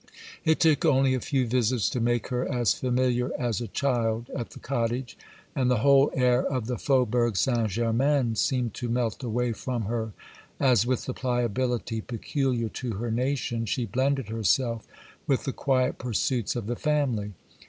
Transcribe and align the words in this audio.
It 0.43 0.59
took 0.59 0.83
only 0.83 1.13
a 1.13 1.19
few 1.19 1.45
visits 1.45 1.87
to 1.91 1.99
make 1.99 2.29
her 2.29 2.43
as 2.51 2.73
familiar 2.73 3.29
as 3.37 3.61
a 3.61 3.67
child 3.67 4.31
at 4.35 4.49
the 4.49 4.59
cottage; 4.59 5.15
and 5.55 5.69
the 5.69 5.77
whole 5.85 6.09
air 6.15 6.43
of 6.43 6.65
the 6.65 6.79
Faubourg 6.79 7.37
St. 7.37 7.67
Germain 7.69 8.33
seemed 8.35 8.73
to 8.73 8.89
melt 8.89 9.21
away 9.21 9.51
from 9.53 9.83
her, 9.83 10.13
as, 10.59 10.87
with 10.87 11.05
the 11.05 11.13
pliability 11.13 12.01
peculiar 12.01 12.67
to 12.69 12.93
her 12.93 13.11
nation, 13.11 13.67
she 13.67 13.85
blended 13.85 14.29
herself 14.29 14.87
with 15.27 15.43
the 15.43 15.53
quiet 15.53 15.99
pursuits 15.99 16.55
of 16.55 16.65
the 16.65 16.75
family. 16.75 17.33